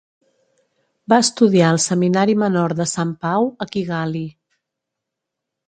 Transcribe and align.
Va 1.13 1.19
estudiar 1.23 1.67
al 1.73 1.77
Seminari 1.83 2.37
Menor 2.45 2.75
de 2.81 2.89
Sant 2.95 3.13
Pau 3.27 3.49
a 3.67 3.71
Kigali. 3.77 4.25